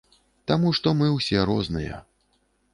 [0.51, 2.03] Таму што мы ўсе розныя.